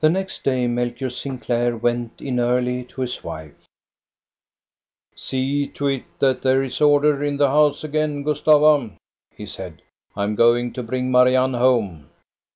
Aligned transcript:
The 0.00 0.10
next 0.10 0.42
day 0.42 0.66
Melchior 0.66 1.10
Sinclair 1.10 1.76
went 1.76 2.20
in 2.20 2.40
early 2.40 2.82
to 2.86 3.02
his 3.02 3.22
wife." 3.22 3.64
See 5.14 5.68
to 5.68 5.86
it 5.86 6.06
that 6.18 6.42
there 6.42 6.60
is 6.60 6.80
order 6.80 7.22
in 7.22 7.36
the 7.36 7.50
house 7.50 7.84
again, 7.84 8.24
Gustava!" 8.24 8.96
he 9.38 9.46
said." 9.46 9.82
I 10.16 10.24
am 10.24 10.34
going 10.34 10.72
to 10.72 10.82
bring 10.82 11.12
Marianne 11.12 11.54
home." 11.54 12.08